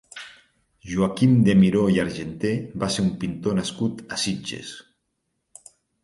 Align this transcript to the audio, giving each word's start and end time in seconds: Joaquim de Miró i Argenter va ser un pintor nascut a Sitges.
Joaquim 0.91 1.33
de 1.47 1.53
Miró 1.63 1.83
i 1.95 1.99
Argenter 2.03 2.53
va 2.83 2.89
ser 2.95 3.05
un 3.07 3.11
pintor 3.23 3.55
nascut 3.59 4.01
a 4.17 4.19
Sitges. 4.23 4.71